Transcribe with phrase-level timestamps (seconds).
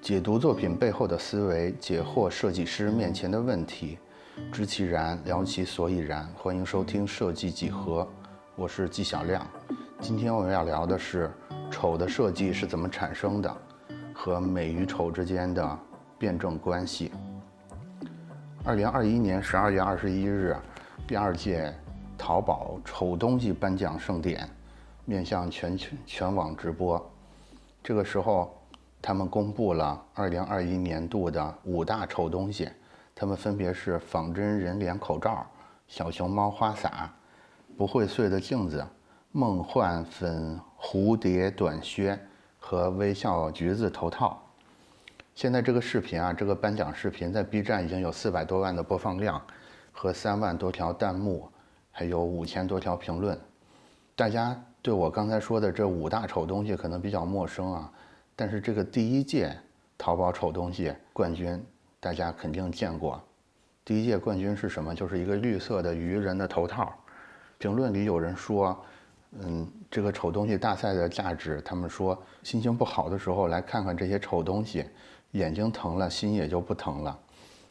[0.00, 3.98] 解读作品背后的思维，解惑设计师面前的问题，
[4.50, 6.26] 知其然，聊其所以然。
[6.36, 8.08] 欢迎收听设计几何，
[8.56, 9.46] 我是纪晓亮。
[10.00, 11.30] 今天我们要聊的是
[11.70, 13.56] 丑的设计是怎么产生的，
[14.14, 15.78] 和美与丑之间的
[16.18, 17.12] 辩证关系。
[18.64, 20.56] 二零二一年十二月二十一日，
[21.06, 21.72] 第二届
[22.18, 24.48] 淘宝丑东西颁奖盛典
[25.04, 27.10] 面向全全全网直播。
[27.82, 28.54] 这个时候，
[29.02, 32.68] 他们公布了二零二一年度的五大丑东西，
[33.14, 35.46] 他们分别是仿真人脸口罩、
[35.88, 37.10] 小熊猫花洒、
[37.76, 38.86] 不会碎的镜子、
[39.32, 42.18] 梦幻粉蝴蝶短靴
[42.58, 44.40] 和微笑橘子头套。
[45.34, 49.40] 现在这个视频啊，这个颁奖视频在 B 站已经有四百多万的播放量，
[49.92, 51.48] 和三万多条弹幕，
[51.90, 53.38] 还有五千多条评论。
[54.14, 57.90] 大家对我刚才说的这五大丑东西可能比较陌生啊，
[58.40, 59.54] 但是这个第一届
[59.98, 61.62] 淘宝丑东西冠军，
[62.00, 63.22] 大家肯定见过。
[63.84, 64.94] 第一届冠军是什么？
[64.94, 66.90] 就是一个绿色的鱼人的头套。
[67.58, 68.82] 评论里有人说，
[69.32, 74.86] 嗯，这个丑东西大赛的价值，他们说心情不好的时候来看看这些丑东西。
[75.32, 77.18] 眼睛疼了，心也就不疼了。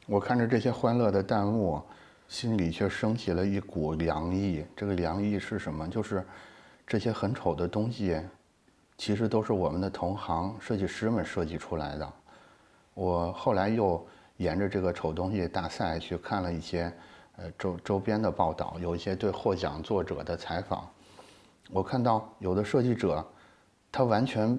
[0.05, 1.81] 我看着这些欢乐的弹幕，
[2.27, 4.63] 心里却升起了一股凉意。
[4.75, 5.87] 这个凉意是什么？
[5.87, 6.23] 就是
[6.85, 8.21] 这些很丑的东西，
[8.99, 12.13] 其实都是我们的同行设计师们设计出来的。
[12.93, 14.05] 我后来又
[14.37, 16.93] 沿着这个丑东西大赛去看了一些
[17.37, 20.87] 呃周周边的报道，有一些对获奖作者的采访。
[21.71, 23.25] 我看到有的设计者，
[23.91, 24.55] 他完全。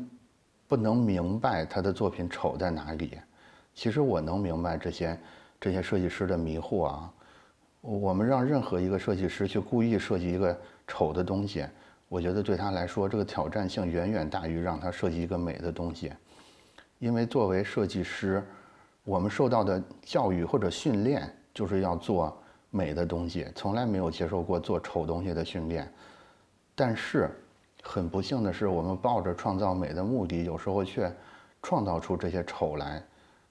[0.71, 3.19] 不能明白他的作品丑在哪里，
[3.75, 5.19] 其实我能明白这些
[5.61, 7.13] 这些设计师的迷惑啊。
[7.81, 11.67] 我们让任何一个设计师去故意设计一个丑的东西，
[12.11, 16.13] 我觉得对他来说这个挑战性远远大于让他设计一个美的东西。
[16.99, 18.45] 因为作为设计师，
[19.05, 22.37] 我们受到的教育或者训练就是要做
[22.71, 25.89] 美的东西，从来没有接受过做丑东西的训练。
[26.75, 27.31] 但是。
[27.83, 31.11] 很不幸的是，我们抱着创造美的目的，有时候却
[31.63, 33.03] 创造出这些丑来。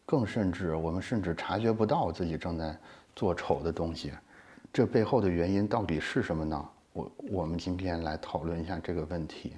[0.06, 2.78] 更甚至，我们甚至察觉不到自己正在
[3.16, 4.13] 做丑的东西。
[4.72, 6.69] 这背后的原因到底是什么呢？
[6.94, 9.53] 我我们今天来讨论一下这个问题。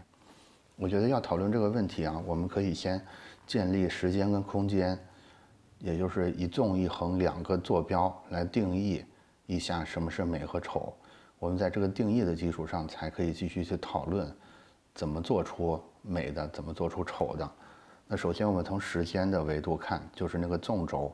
[0.75, 2.99] 我觉得要讨论这个问题啊，我们可以先
[3.45, 4.97] 建立时间跟空间，
[5.79, 9.03] 也就是一纵一横两个坐标来定义
[9.45, 10.93] 一下什么是美和丑。
[11.39, 14.31] 我们在这个定义的基础上，才可以继续去讨论。
[14.93, 16.47] 怎么做出美的？
[16.49, 17.49] 怎么做出丑的？
[18.07, 21.13] 那首先我们从时间的维度看，就是那个纵轴。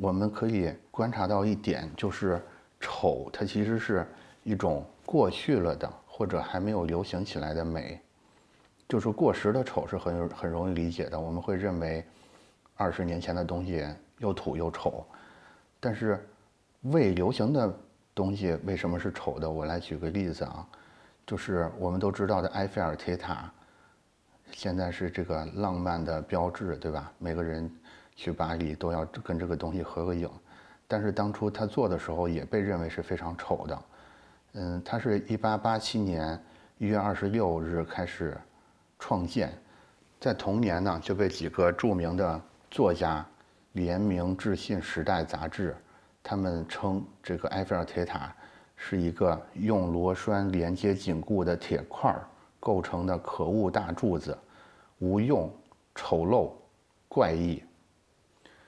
[0.00, 2.40] 我们可以观察到一点，就是
[2.80, 4.06] 丑它其实是
[4.42, 8.00] 一种过去了的或者还没有流行起来的美。
[8.88, 12.04] 就是过时的丑是很很容易理解的，我们会认为
[12.76, 13.86] 二十年前的东西
[14.18, 15.06] 又土又丑。
[15.80, 16.28] 但是
[16.82, 17.74] 未流行的
[18.14, 19.50] 东西为什么是丑的？
[19.50, 20.66] 我来举个例子啊。
[21.24, 23.50] 就是我们都知道的埃菲尔铁塔，
[24.50, 27.10] 现在是这个浪漫的标志，对吧？
[27.16, 27.70] 每个人
[28.16, 30.28] 去巴黎都要跟这个东西合个影。
[30.88, 33.82] 但是当初他做的时候也被认为是非常丑的。
[34.54, 36.38] 嗯，它是一八八七年
[36.78, 38.36] 一月二十六日开始
[38.98, 39.52] 创建，
[40.20, 42.40] 在同年呢就被几个著名的
[42.70, 43.24] 作家
[43.72, 45.76] 联名致信《时代》杂志，
[46.22, 48.32] 他们称这个埃菲尔铁塔。
[48.84, 52.12] 是一个用螺栓连接紧固的铁块
[52.58, 54.36] 构成的可恶大柱子，
[54.98, 55.48] 无用、
[55.94, 56.50] 丑陋、
[57.08, 57.62] 怪异。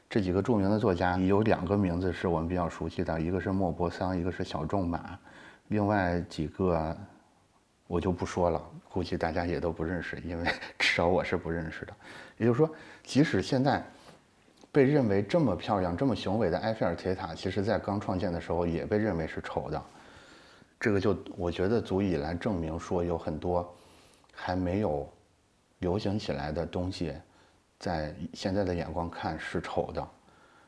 [0.08, 5.18] 这几个著名的作家有两个名字是我们比较熟悉的，一个是莫泊桑，一个是小仲马。
[5.68, 6.96] 另外几个
[7.86, 10.44] 我就不说了，估计大家也都不认识，因为
[10.78, 11.94] 至少我是不认识的。
[12.36, 12.70] 也就是说，
[13.02, 13.84] 即使现在
[14.72, 19.82] 被认为这么漂亮、这么雄伟的埃菲尔铁塔，其实在刚创建的时候也被认为是丑的。
[20.80, 23.74] 这个就我觉得足以来证明说有很多
[24.32, 25.08] 还没有
[25.78, 27.14] 流行起来的东西，
[27.78, 30.08] 在现在的眼光看是丑的。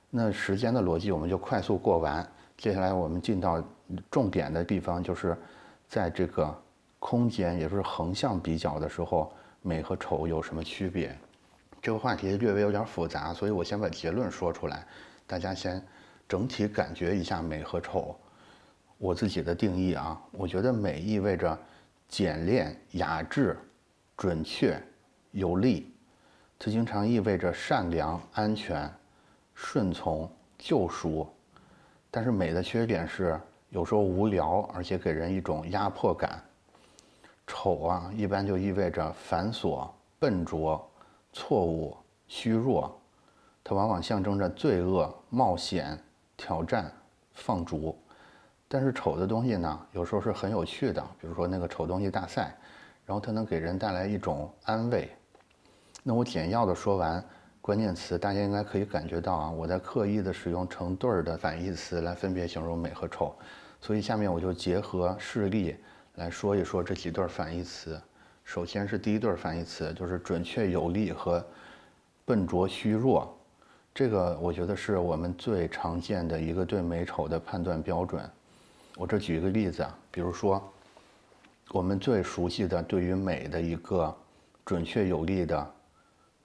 [0.08, 3.62] 那时间的逻辑我们就快速过完，接下来我们进到
[4.10, 5.36] 重点的地方，就是
[5.88, 6.62] 在这个
[6.98, 9.32] 空间，也就是横向比较的时候，
[9.62, 11.16] 美和丑有什么区别？
[11.82, 14.86] 这个话题略微有点复杂，所以我先把结论说出来，
[15.26, 15.80] 大家先
[16.26, 18.16] 整体感觉一下美和丑。
[18.98, 21.56] 我自己的定义啊，我觉得美意味着
[22.08, 23.56] 简练、雅致、
[24.16, 24.82] 准确、
[25.32, 25.94] 有力，
[26.58, 28.90] 它经常意味着善良、安全、
[29.54, 31.28] 顺从、救赎。
[32.16, 36.42] 但是美的缺点是有时候无聊，而且给人一种压迫感。
[37.46, 39.86] 丑啊，一般就意味着繁琐、
[40.18, 40.82] 笨拙、
[41.30, 41.94] 错误、
[42.26, 42.98] 虚弱，
[43.62, 46.02] 它往往象征着罪恶、冒险、
[46.38, 46.90] 挑战、
[47.34, 47.94] 放逐。
[48.66, 52.56] 但是丑的东西呢，有时候是很有趣的，比如说那个丑东西大赛，
[53.04, 55.10] 然后它能给人带来一种安慰。
[56.02, 57.22] 那我简要的说完
[57.66, 63.34] 关键词，大家应该可以感觉到啊，我在刻意的使用成对儿的反义词来分别形容美和丑。
[63.80, 65.74] 所以下面我就结合事例
[66.14, 68.00] 来说一说这几对反义词。
[68.44, 71.44] 首先是第一对反义词，就是准确有力和
[72.24, 73.36] 笨拙虚弱。
[73.92, 78.22] 这个我觉得是我们最常见的一个对美丑的判断标准。
[78.96, 80.62] 我这举一个例子啊，比如说
[81.72, 84.16] 我们最熟悉的对于美的一个
[84.64, 85.68] 准确有力的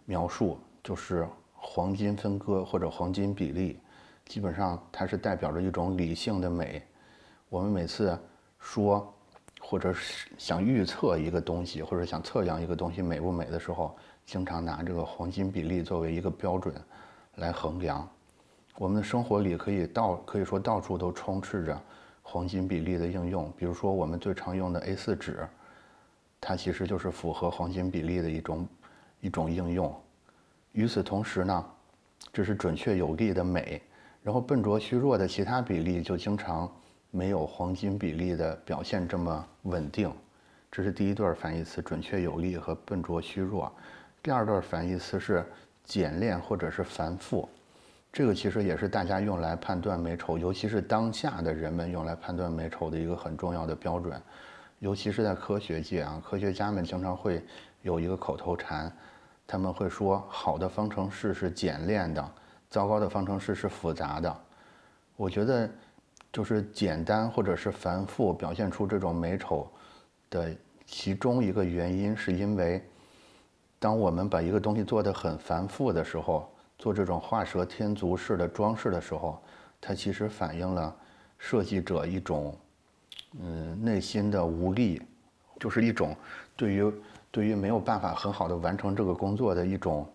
[0.05, 3.79] 描述，就是黄金分割或者黄金比例。
[4.25, 6.81] 基本上它是代表着一种理性的美。
[7.49, 8.17] 我们每次
[8.59, 9.13] 说，
[9.59, 13.93] 或者是想预测一个东西，或者想测量一个东西美不美的时候，
[14.25, 16.73] 经常拿这个黄金比例作为一个标准
[17.35, 18.07] 来衡量。
[18.77, 21.81] 我们的生活里可以到可以说到处都充斥着
[22.21, 23.51] 黄金比例的应用。
[23.57, 25.45] 比如说我们最常用的 A4 纸，
[26.39, 28.67] 它其实就是符合黄金比例的一种
[29.19, 29.93] 一种应用。
[30.71, 31.65] 与此同时呢，
[32.31, 33.81] 这是准确有力的美，
[34.23, 36.71] 然后笨拙虚弱的其他比例就经常。
[37.13, 40.09] 没有黄金比例的表现这么稳定，
[40.71, 43.69] 这是第一对反义词，准确有力和笨拙虚弱。
[44.23, 45.45] 第二对反义词是
[45.83, 47.49] 简练或者是繁复，
[48.13, 54.21] 这个其实也是大家用来判断美丑，尤其是当下的人们用来判断美丑的一个很重要的标准。
[54.79, 57.43] 尤其是在科学界啊，科学家们经常会
[57.81, 58.89] 有一个口头禅，
[59.51, 62.31] 他们会说好的方程式是简练的，
[62.69, 64.41] 糟糕的方程式是复杂的。
[65.17, 65.69] 我觉得。
[66.33, 69.69] 就是简单或者是繁复，表现出这种美丑
[70.29, 70.55] 的
[70.85, 72.81] 其中一个原因，是因为
[73.77, 76.49] 当我们把一个东西做得很繁复的时候，
[76.79, 79.43] 做这种画蛇添足式的装饰的时候，
[79.81, 80.95] 它其实反映了
[81.37, 82.55] 设计者一种
[83.37, 85.01] 嗯内心的无力，
[85.59, 86.15] 就是一种
[86.55, 86.89] 对于
[87.31, 90.07] 对于没有办法很好的完成这个工作的一种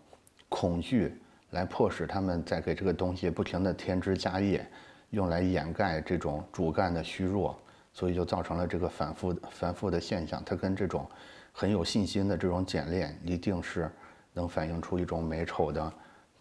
[0.48, 1.18] 恐惧，
[1.50, 4.64] 来迫使他们在给这个东西不停的添枝加叶。
[5.10, 7.56] 用来掩盖这种主干的虚弱，
[7.92, 10.42] 所以就造成了这个反复反复的现象。
[10.44, 11.08] 它跟这种
[11.52, 13.88] 很有信心的这种简练，一定是
[14.32, 15.90] 能反映出一种美丑的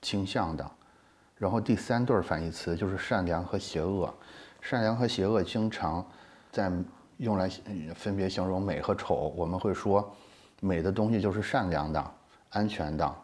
[0.02, 0.70] 倾向的。
[1.38, 4.12] 然后第三对反义词就是善良和邪恶。
[4.62, 6.04] 善良和邪恶经常
[6.52, 6.72] 在
[7.18, 7.48] 用来
[7.94, 9.32] 分别形容美和丑。
[9.38, 10.12] 我们会说，
[10.66, 12.12] 美的东西就是善良的、
[12.50, 13.16] 安全的。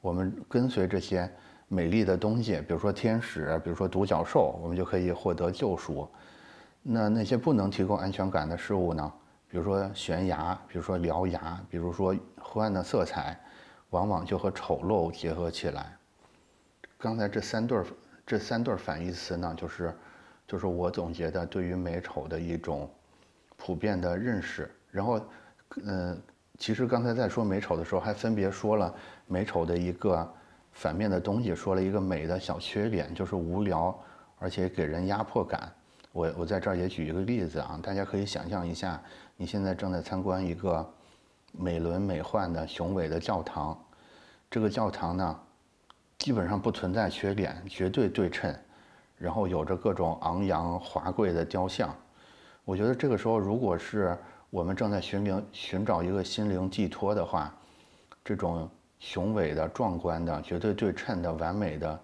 [0.00, 1.30] 我们跟随这些。
[1.68, 6.08] 美丽的东西，比如说天使，比如说独角兽，我们就可以获得救赎。
[6.80, 9.12] 那那些不能提供安全感的事物呢？
[9.48, 13.36] 比如说悬崖，比如说獠牙，比如说昏暗的色彩，
[13.90, 15.92] 往往就和丑陋结合起来。
[16.96, 17.86] 刚才这三对儿，
[18.24, 19.92] 这三对儿反义词呢，就是，
[20.46, 22.88] 就是我总结的对于美丑的一种
[23.56, 24.70] 普遍的认识。
[24.92, 25.20] 然后，
[25.84, 26.22] 嗯，
[26.58, 28.94] 其实刚才在说美丑的时候，还分别说了
[29.26, 30.32] 美丑的一个。
[30.72, 33.98] 反面的东西说了一个美的小缺点，就是无聊，
[34.38, 35.72] 而且给人压迫感。
[36.12, 39.00] 我我在这儿也举一个例子啊，大家可以想象一下，
[39.38, 40.86] 你现在正在参观一个
[41.52, 43.82] 美轮美奂的雄伟的教堂，
[44.50, 45.40] 这个教堂呢，
[46.18, 48.54] 基本上不存在缺点，绝对对称，
[49.16, 51.88] 然后有着各种昂扬华贵的雕像。
[52.66, 54.14] 我觉得这个时候，如果是
[54.50, 57.54] 我们正在寻灵寻找一个心灵寄托的话，
[58.24, 58.68] 这种。
[58.98, 62.00] 雄伟的、壮观的、绝对对称的、完美的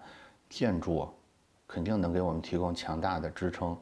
[0.47, 1.09] 建筑，
[1.65, 3.75] 肯定能给我们提供强大的支撑。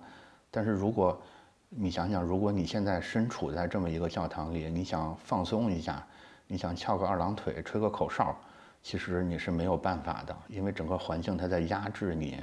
[0.49, 1.21] 但是，如果
[1.67, 6.07] 你想想，如果你现在身处在这么一个教堂里，你想放松一下，
[6.47, 8.33] 你想翘个二郎腿、吹个口哨，
[8.81, 12.41] 其实你是没有办法的，因为整个环境它在压制你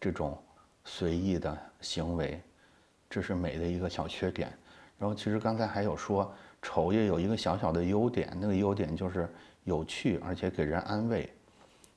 [0.00, 0.36] 这种
[0.82, 2.40] 随意的行为。
[3.08, 4.50] 这是美的一个小缺点。
[5.00, 9.28] 然后，其实刚才还有说，丑也有一个小小的优点，那个优点就是。
[9.64, 11.30] 有趣，而且给人安慰。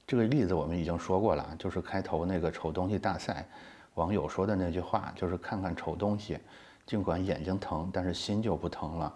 [0.05, 3.47] 这个例子我们已经说过了，就是开头那个丑东西大赛，
[3.93, 6.37] 网友说的那句话，就是看看丑东西，
[6.85, 9.11] 尽管眼睛疼，但是心就不疼了。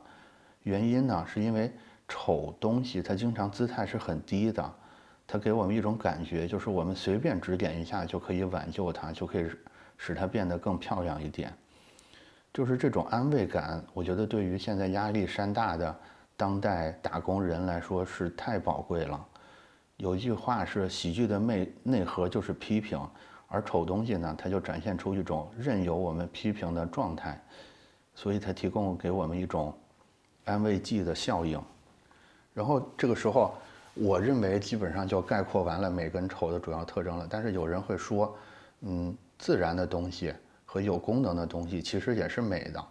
[0.63, 1.69] 原因呢，是因为
[2.07, 4.73] 丑东西它经常姿态是很低的，
[5.27, 9.45] 它给我们一种感觉，就是我们随便指点一下就可以挽救它，就可以
[9.97, 11.53] 使它变得更漂亮一点。
[12.57, 15.95] 就是这种安慰感，我觉得对于现在压力山大的。
[16.35, 19.23] 当代打工人来说是太宝贵了。
[19.97, 22.99] 有一句话是：喜剧的内内核就是批评，
[23.47, 27.39] 而丑东西呢，它就展现出一种任由我们批评的状态，
[28.15, 29.71] 所以它提供给我们一种
[30.45, 31.61] 安慰剂的效应。
[32.55, 33.53] 然后这个时候，
[33.93, 37.27] 我认为基本上就概括完了美跟丑的主要特征了。
[37.29, 38.35] 但是有人会说，
[38.81, 40.33] 嗯，自然的东西
[40.83, 42.85] 有功能的东西其实也是美的。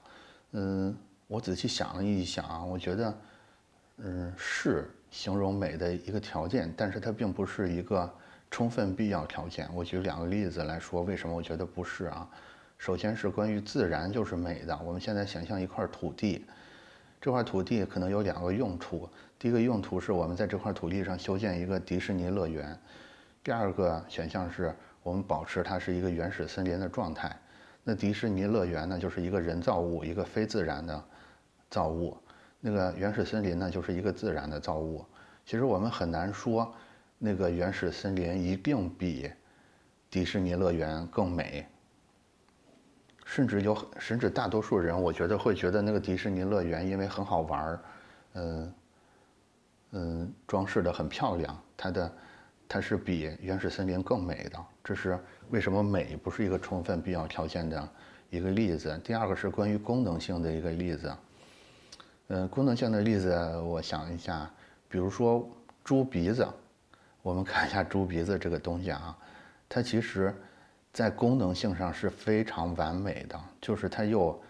[0.52, 3.14] 嗯，我仔细想了一想啊，我觉得，
[3.98, 8.12] 嗯，是形容美的一个条件，但是它并不是一个
[8.50, 9.68] 充分必要条件。
[9.74, 12.28] 我举两个例子来说，为什么我觉得不是啊？
[12.78, 14.78] 首先是关于自然就是美的。
[14.84, 16.44] 我们现在想象一块土地。
[17.18, 22.78] 这块土地可能有两个用途，第一个用途是我们在这块土地上修建一个迪士尼乐园，
[23.42, 27.34] 第二个选项是我们保持它是一个原始森林的状态。
[27.88, 31.04] 那迪士尼乐园呢，就是一个人造物，一个非自然的
[31.70, 32.16] 造物；
[32.58, 35.04] 那个原始森林呢，就是一个自然的造物。
[35.44, 36.74] 其实我们很难说
[37.16, 39.30] 那个原始森林一定比
[40.10, 41.64] 迪士尼乐园更美。
[43.24, 47.80] 甚至有，甚至大多数人，我觉得会觉得那个迪士尼乐园因为很好玩儿，
[48.32, 48.74] 嗯
[49.92, 52.12] 嗯，装饰的很漂亮，它的
[52.68, 54.58] 它是比原始森林更美的。
[54.82, 55.18] 这是
[55.50, 57.88] 为什么美不是一个充分必要条件的
[58.30, 59.00] 一个例子。
[59.04, 61.16] 第二个是关于功能性的一个例子，
[62.28, 64.50] 嗯，功能性的例子，我想一下，
[64.88, 65.48] 比如说
[65.84, 66.46] 猪鼻子，
[67.22, 69.16] 我们看一下猪鼻子这个东西啊，
[69.68, 70.34] 它其实。
[70.92, 74.42] 在功能性上是非常完美的，就是它又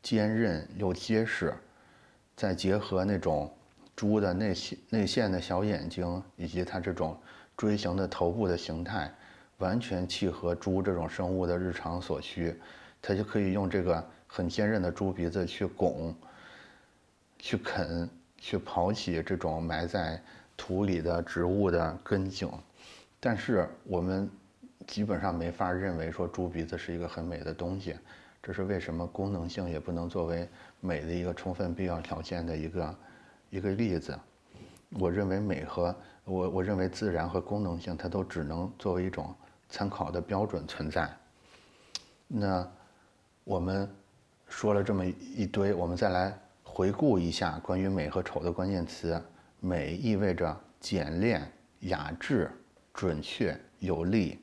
[0.00, 1.52] 坚韧又结实，
[2.34, 3.54] 再结合那种
[3.94, 7.20] 猪的内线内线的小眼睛，以及它这种
[7.60, 9.12] 锥形的头部的形态，
[9.58, 12.58] 完全契合猪这种生物的日常所需，
[13.02, 16.14] 它就可以用这个很坚韧的猪鼻子去拱、
[17.38, 20.18] 去啃、去刨起这种埋在
[20.56, 22.50] 土里的植物的根茎，
[23.20, 24.26] 但是我们。
[24.86, 27.94] 基本上没法认为说猪鼻子是一个很美的东西，
[28.42, 30.48] 这是为什么功能性也不能作为
[30.80, 32.94] 美的一个充分必要条件的一个
[33.50, 34.18] 一个例子。
[34.98, 35.94] 我认为美和
[36.30, 39.34] 我我认为自然和功能性它都只能作为一种
[39.68, 41.10] 参考的标准存在。
[42.28, 42.64] 那
[43.42, 43.92] 我们
[44.48, 49.20] 说了这么一堆，我们再来回顾一下关于美和丑的关键词。
[49.58, 52.50] 美意味着简练、雅致、
[52.94, 54.40] 准确、有力。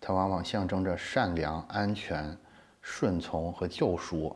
[0.00, 2.34] 它往往象征着善良、安全、
[2.80, 4.34] 顺从和救赎，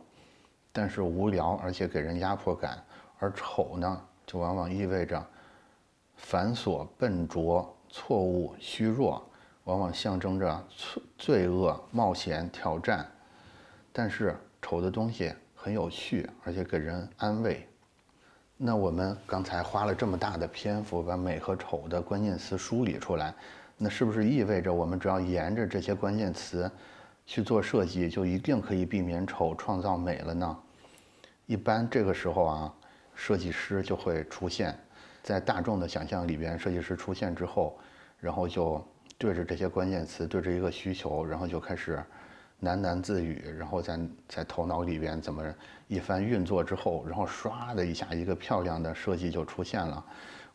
[0.73, 2.77] 但是无聊而且给人压迫感；
[3.19, 5.25] 而丑呢，就往往意味着
[6.15, 9.23] 繁琐、笨拙、错误、虚弱，
[9.65, 10.67] 往往象征着
[11.17, 13.05] 罪恶、冒险、挑战。
[13.91, 17.67] 但是丑的东西很有趣，而且给人安慰。
[18.57, 23.33] 那我们刚才花了这么大的篇幅，把美和丑的关键词梳理出来。
[23.77, 26.71] 那是不是意味着我们只要沿着这些关键词
[27.25, 30.57] 去做设计，就一定可以避免丑，创造美了呢？
[31.45, 32.73] 一般这个时候啊，
[33.13, 34.77] 设计师就会出现
[35.23, 36.59] 在大众的想象里边。
[36.59, 37.79] 设计师出现之后，
[38.19, 38.85] 然后就
[39.17, 42.03] 对着这些关键词，对着一个需求，然后就开始
[42.61, 45.43] 喃喃自语，然后在在头脑里边怎么
[45.87, 50.05] 一番运作之后，然后唰的一下，一个漂亮的设计就出现了。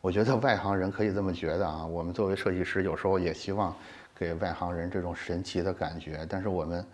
[0.01, 3.75] 我觉得外行人可以这么觉得啊，我们作为设计师，有时候也希望
[4.15, 6.25] 给外行人这种神奇的感觉。
[6.29, 6.85] 但是我们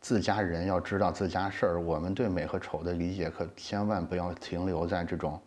[0.00, 5.40] 自家人要知道自家事儿，我们对美和丑的理解可千万不要停留在这种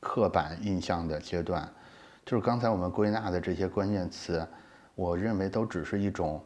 [0.00, 1.68] 刻板印象的阶段。
[2.24, 4.46] 就是刚才我们归纳的这些关键词，
[4.94, 6.44] 我认为都只是一种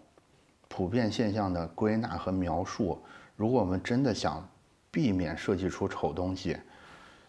[0.69, 3.03] 普遍现象的归纳和描述。
[3.35, 4.49] 如果我们真的想
[4.91, 6.57] 避免设计出丑东西，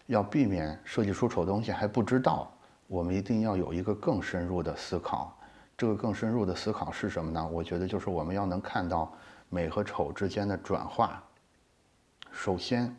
[0.06, 2.50] 要避免设计出丑东西还不知道。
[2.86, 5.36] 我们一定要有一个更深入的思考，
[5.76, 7.48] 这个更深入的思考是什么呢？
[7.48, 9.12] 我觉得就是我们要能看到
[9.48, 11.20] 美和丑之间的转化。
[12.30, 12.94] 首先，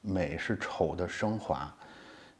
[0.00, 1.74] 美是丑的升华。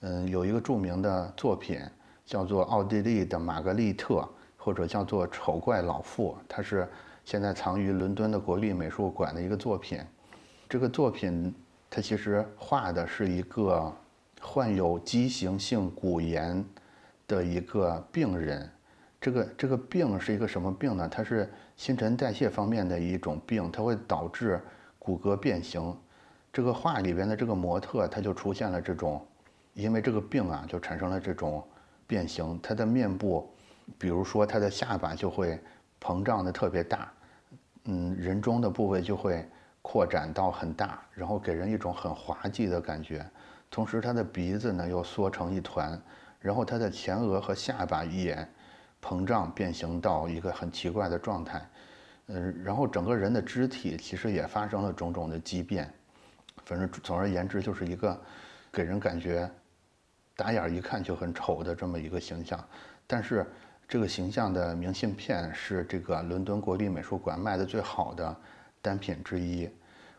[0.02, 1.80] 嗯，有一个著名的作品
[2.24, 6.88] 叫做奥地利的玛格丽特，或者叫做《丑怪老妇》，它是
[7.24, 10.00] 现在藏于伦敦的国立美术馆的一个作品。
[10.68, 11.52] 这个作品
[11.90, 13.92] 它其实画的是一个
[14.40, 16.64] 患有畸形性骨炎。
[17.28, 18.68] 的一个病人，
[19.18, 21.08] 这个这个病是一个什么病呢？
[21.08, 24.60] 它是新陈代谢方面的一种病，它会导致
[24.98, 25.96] 骨骼变形。
[26.52, 29.24] 这个画里边的这个模特，他就出现了这种，
[29.74, 31.62] 因为这个病啊，就产生了这种
[32.06, 32.58] 变形。
[32.62, 33.52] 他的面部，
[33.98, 35.58] 比如说他的下巴就会
[36.00, 37.12] 膨胀的特别大，
[37.84, 39.48] 嗯，人中的部位就会
[39.80, 43.24] 扩展到很大，然后给人一种很滑稽的感觉。
[43.70, 46.00] 同时，他的鼻子呢又缩成一团。
[46.40, 48.36] 然后他的前额和下巴也
[49.00, 51.64] 膨胀变形到一个很奇怪的状态，
[52.26, 55.88] 嗯，然后整个人的肢体其实也发生了种种的畸变，
[56.64, 58.20] 反正总而言之就是一个
[58.72, 59.48] 给人感觉
[60.36, 62.62] 打眼一看就很丑的这么一个形象。
[63.06, 63.46] 但是
[63.88, 68.34] 这个形象的明信片是这个伦敦国立美术馆卖的最好的
[68.80, 69.68] 单品之一。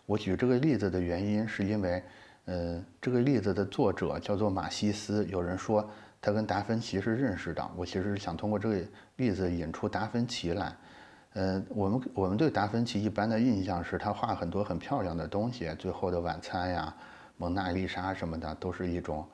[0.06, 2.04] 我举这个例子的原因是因为，
[2.46, 5.26] 呃，这个例子的作者叫做马西斯。
[5.26, 5.90] 有人说
[6.22, 7.72] 他跟达芬奇是认识的。
[7.76, 8.82] 我其实想通过这个
[9.16, 10.76] 例子引出达芬奇来。
[11.34, 16.94] 呃，我们我们对达芬奇一般的印象是他画很多很漂亮的东西，《最后的晚餐》呀，
[17.38, 19.28] 《蒙娜丽莎》什么的，都是一种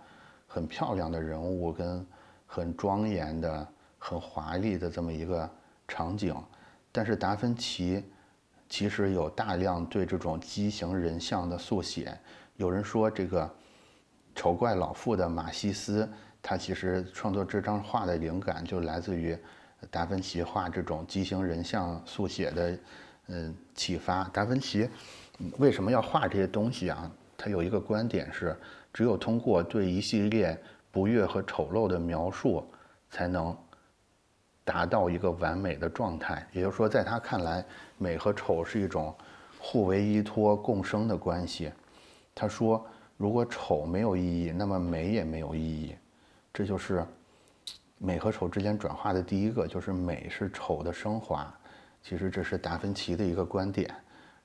[0.49, 2.05] 很漂亮的人物跟
[2.45, 3.65] 很庄严的、
[3.97, 5.49] 很华丽的这么一个
[5.87, 6.35] 场景。
[6.91, 8.03] 但是达芬奇。
[8.71, 12.15] 其实有大量对这种畸形人像的速写。
[12.55, 13.49] 有人说，这个
[14.35, 16.07] 丑怪老妇的马西斯，
[16.39, 19.35] 他其实创作这张画的灵感就来自于
[19.89, 22.79] 达芬奇画这种畸形人像速写的，
[23.29, 24.25] 嗯，启发。
[24.25, 24.87] 达芬奇
[25.57, 27.11] 为什么要画这些东西啊？
[27.35, 28.55] 他有一个观点是，
[28.99, 32.69] 只有通过对一系列不悦和丑陋的描述，
[33.09, 33.55] 才能。
[34.65, 37.65] 达到一个完美的状态，也就是说，在他看来，
[37.97, 39.15] 美和丑是一种
[39.57, 41.71] 互为依托、共生的关系。
[42.35, 42.85] 他说，
[43.17, 45.95] 如果丑没有意义，那么美也没有意义。
[46.53, 47.03] 这就是
[47.97, 51.51] 美和丑之间转化的第一个，就是美是丑的升华。
[52.03, 53.89] 其实这是达芬奇的一个观点。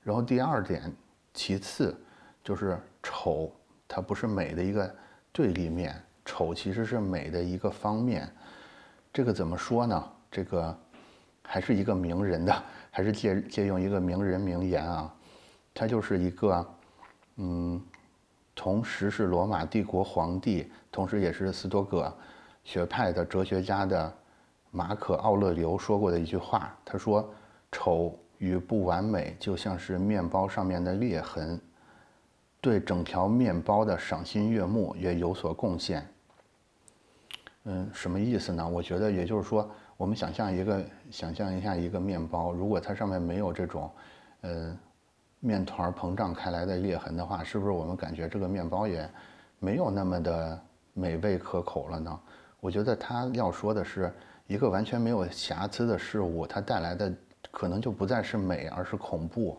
[0.01, 0.91] 然后第二点，
[1.35, 1.95] 其次
[2.43, 3.51] 就是丑，
[3.87, 4.95] 它不是美的一个
[5.31, 8.29] 对立面，丑其实是美的一个方面。
[9.13, 10.11] 这个怎么说呢？
[10.29, 10.77] 这个
[11.41, 15.13] 还是一个名人的，还是借借用一个名人名言啊，
[15.73, 16.75] 他就是一个，
[17.37, 17.81] 嗯，
[18.53, 22.13] 同时是罗马帝国皇帝，同时也是斯多葛
[22.63, 24.13] 学派的哲学家的
[24.71, 26.75] 马可·奥勒留说过的一句话。
[26.83, 27.33] 他说
[27.71, 31.57] ：“丑与不完美就像是面包上面的裂痕，
[32.65, 36.03] 对整条面包的赏心悦目也有所贡献。”
[37.65, 38.67] 嗯，什么意思呢？
[38.67, 39.69] 我觉得也就是说。
[39.97, 43.89] 我们想象一个，想象一下一个面包，如果它上面没有这种，
[44.41, 44.77] 呃，
[45.39, 49.09] 面团膨胀开来的裂痕的话，是不是我们感觉这个面包也
[49.57, 50.61] 没有那么的
[50.93, 52.19] 美味可口了呢？
[52.59, 54.13] 我觉得他要说的是，
[54.47, 57.13] 一个完全没有瑕疵的事物，它带来的
[57.49, 59.57] 可能就不再是美，而是恐怖。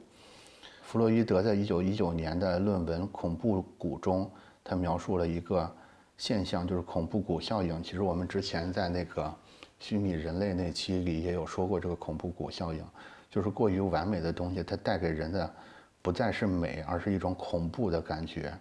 [0.87, 4.31] 弗洛伊德在一九一九年的论文《恐怖谷》中，
[4.62, 5.68] 他描述了一个
[6.16, 7.83] 现象，就是恐怖谷效应。
[7.83, 9.35] 其实我们之前在那个。
[9.79, 12.83] 虚拟人类那期里也有说过这个恐怖谷效应，
[13.29, 15.55] 就是过于完美的东西，它带给人的
[16.01, 18.55] 不再是美，而是一种恐怖的感觉。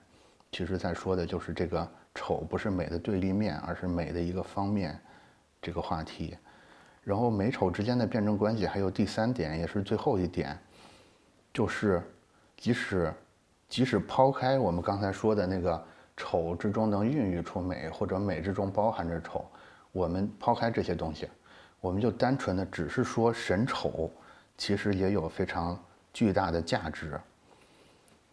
[0.52, 5.00] 其实在说的就是这个丑不是美的对立面，而是美的一个方面，
[5.62, 6.36] 这个话题。
[7.02, 10.58] 然后美丑之间的辩证关系还有第三点，也是最后一点，
[11.54, 12.04] 就是
[12.58, 13.13] 即使
[13.68, 15.84] 即使抛开我们刚才说的那个
[16.18, 19.46] 丑之中能孕育出美，或者美之中包含着丑。
[19.91, 21.30] 我们抛开这些东西，
[21.80, 24.12] 我们就单纯的只是说神丑，
[24.58, 25.80] 其实也有非常
[26.13, 27.20] 巨大的价值。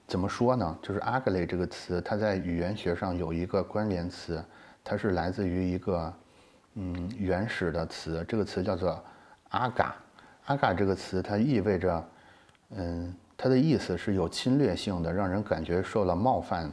[0.09, 0.79] 怎么说呢？
[0.83, 4.45] 就是 ugly 这个词，它在语言学上有一个关联词，
[4.83, 6.13] 它是来自于一个
[6.75, 9.03] 嗯原始的词，这个词叫做
[9.51, 9.93] aga。
[10.47, 12.05] aga 这个词它意味着，
[12.71, 16.71] 嗯，它的意思是有侵略性的，让人感觉受了冒犯，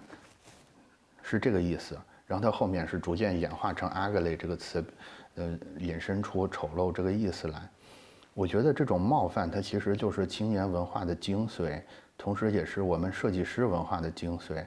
[1.24, 1.98] 是这个意思。
[2.28, 4.86] 然后它后面是逐渐演化成 ugly 这个词，
[5.34, 7.68] 呃，引申出丑陋这个意思来。
[8.36, 11.82] 我觉得这种冒犯，它其实就是青年文化的精髓，
[12.16, 14.64] 同时也是我们设计师文化的精髓。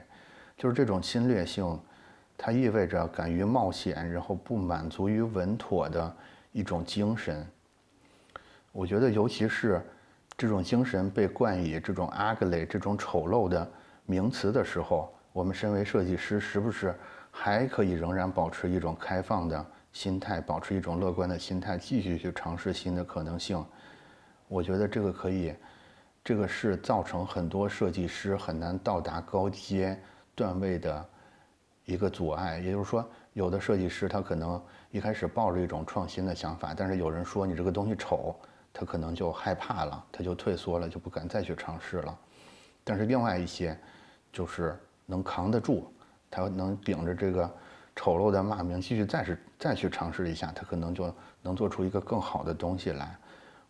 [0.57, 1.79] 就是这种侵略性，
[2.37, 6.13] 它意味着敢于冒险，然后不满足于稳妥的
[6.51, 7.47] 一种精神。
[8.73, 9.81] 我觉得，尤其是
[10.37, 13.69] 这种精神被冠以这种 ugly 这种丑陋的
[14.05, 16.93] 名词的时候，我们身为设计师，是不是？
[17.35, 23.65] 还可以仍然保持一种开放的心态，保持一种乐观的心态，继续去尝试新的可能性。
[24.47, 25.55] 我觉得这个可以，
[26.23, 29.99] 这个是造成很多设计师很难到达高阶
[30.35, 31.03] 段位的
[31.85, 32.59] 一个阻碍。
[32.59, 38.35] 也就是说，有的设计师他可能一开始抱着一种创新的想法，但是有人说你这个东西丑，
[38.73, 42.17] 他可能就害怕了，他就退缩了，就不敢再去尝试了。
[42.83, 43.79] 但是另外一些，
[44.31, 45.87] 就是能扛得住。
[46.31, 47.49] 他能顶着这个
[47.95, 53.15] 丑陋的骂名继续再是再去尝试一下，他可能就能做出一个更好的东西来。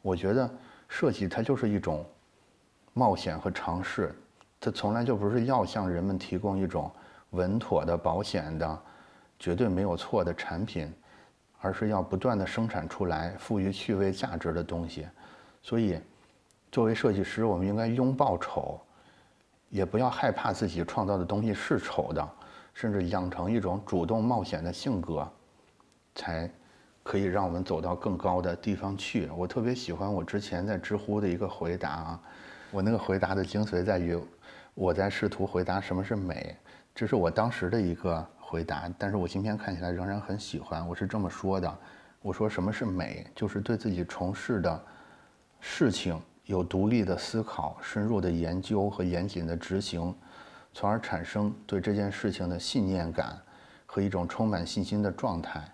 [0.02, 0.50] 我觉得
[0.88, 2.06] 设计它就是一种
[2.94, 4.16] 冒险和尝试，
[4.62, 6.90] 它从来就不是要向人们提供一种
[7.32, 8.80] 稳妥的、保险的、
[9.38, 10.90] 绝对没有错的产品，
[11.64, 15.08] 而是要不断的生产出来赋予趣味价值的东西。
[15.64, 15.98] 所以，
[16.72, 18.80] 作为设计师，我们应该拥抱丑，
[19.70, 22.30] 也不要害怕自己创造的东西是丑的。
[22.76, 25.32] 甚至养成一种主动冒险的性格，
[26.16, 26.50] 才
[27.04, 29.30] 可以让我们走到更高的地方去。
[29.38, 32.20] 我特别喜欢我之前在知乎的一个回答啊，
[32.72, 34.20] 我那个回答的精髓在于
[34.74, 36.58] 我在试图回答什么是美，
[36.96, 40.88] 这是我当时的一个回答，但是我今天看起来仍然很喜欢。
[40.88, 41.80] 我是这么说的：
[42.22, 44.84] 我说什么是美，就是对自己从事的
[45.60, 50.14] 事情有独立的思考、深入的研究和严谨的执行。
[50.72, 53.40] 从而产生对这件事情的信念感
[53.86, 55.68] 和一种充满信心的状态。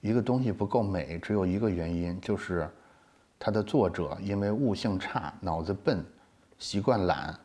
[0.00, 2.68] 一个东西不够美，只有一个原因，就是
[3.38, 6.04] 它的作者因为悟性差、脑子笨、
[6.58, 7.38] 习惯懒，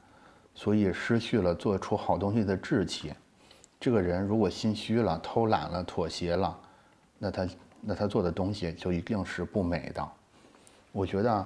[0.57, 3.13] 所以失去了做出好东西的志气。
[3.79, 6.59] 这个人如果心虚了、偷懒了、妥协了，
[7.19, 7.47] 那他
[7.79, 10.03] 那他做的东西就一定是不美的。
[10.91, 11.45] 我觉得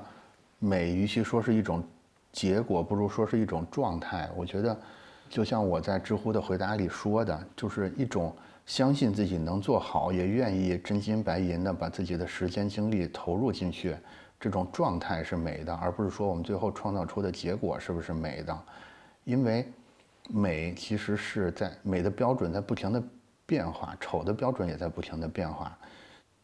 [0.59, 1.83] 美与其说是一种
[2.31, 4.29] 结果，不如说是一种状态。
[4.33, 4.75] 我觉得。
[5.29, 13.95] 就像我在知乎的回答里说的，就是一种相信自己能做好，也愿意真金白银的把自己的时间精力投入进去，
[14.37, 18.59] 这种状态是美的，而不是说我们最后创造出的结果是不是美的。
[19.23, 19.71] 因为
[20.29, 23.03] 美其实是在美的标准在不停的
[23.45, 25.77] 变化，丑的标准也在不停的变化。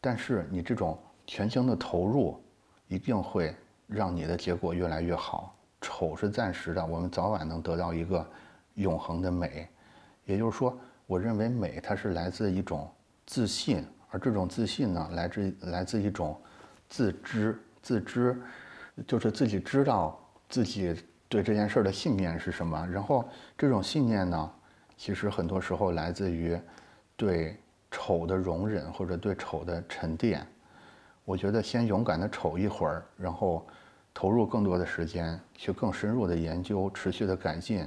[0.00, 2.42] 但是你这种全情的投入，
[2.86, 3.54] 一定会
[3.86, 5.56] 让你的结果越来越好。
[5.80, 8.26] 丑是暂时的，我们早晚能得到一个。
[8.74, 9.68] 永恒的美，
[10.24, 12.88] 也就是说，我认为美它是来自一种
[13.26, 16.40] 自信，而这种自信呢，来自来自一种
[16.88, 17.60] 自知。
[17.82, 18.40] 自知
[19.04, 20.16] 就是自己知道
[20.48, 20.94] 自己
[21.28, 22.86] 对这件事儿的信念是什么。
[22.90, 24.50] 然后这种信念呢，
[24.96, 26.58] 其实很多时候来自于
[27.16, 27.56] 对
[27.90, 30.46] 丑的容忍或者对丑的沉淀。
[31.24, 33.66] 我觉得先勇敢的丑一会儿，然后
[34.14, 37.86] 投入更多的时间去更深入的研究，持续的改进。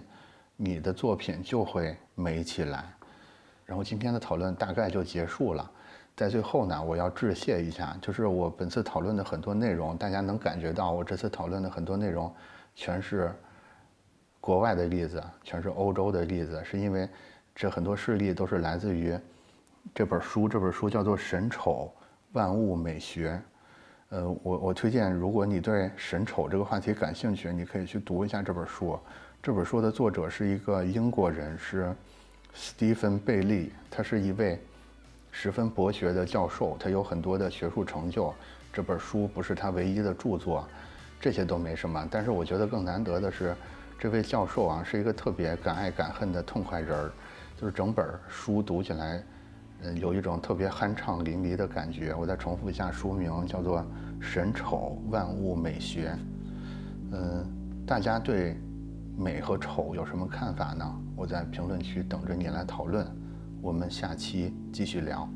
[0.63, 2.93] 你的作品就会美起来，
[3.65, 5.71] 然后今天的讨论大概就结束了。
[6.15, 12.31] 在最后呢，我要致谢一下，就是我本次讨论的很多内容，大家能感觉到我这次讨论的很多内容，
[12.75, 13.33] 全是
[14.39, 17.07] 国外的例子，全是欧洲的例子，是因为
[17.53, 19.17] 这很多事例都是来自于
[19.93, 20.49] 这本书。
[20.49, 21.93] 这本书叫做《神丑
[22.31, 23.31] 万物美学》。
[24.09, 28.99] 呃，我我推荐，如果你对神丑这个话题感兴趣，你可以去读一下这本书。
[29.41, 31.95] 这本书的作者是一个英国人，是
[32.53, 33.71] 斯蒂芬·贝利。
[33.89, 34.59] 他是一位
[35.31, 38.33] 十分博学的教授，他有很多的学术成就。
[38.73, 40.67] 这本书不是他唯一的著作，
[41.21, 42.05] 这些都没什么。
[42.11, 43.55] 但是我觉得更难得的是，
[43.97, 47.11] 这位教授啊，是一个特别敢爱敢恨的痛快人儿。
[47.55, 49.23] 就是整本书读起来，
[49.83, 52.13] 嗯，有一种特别酣畅淋漓的感觉。
[52.13, 53.79] 我再重复一下书名，叫做
[54.19, 56.09] 《神丑万物美学》。
[57.11, 57.45] 嗯，
[57.85, 58.57] 大家对。
[59.17, 60.85] 美和丑有什么看法呢？
[61.15, 63.05] 我在评论区等着你来讨论，
[63.61, 65.29] 我们下期继续聊。